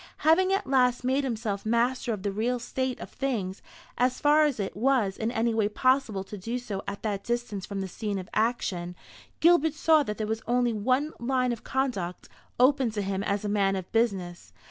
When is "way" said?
5.53-5.69